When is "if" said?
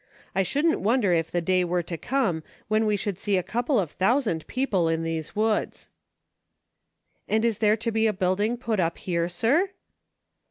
1.13-1.29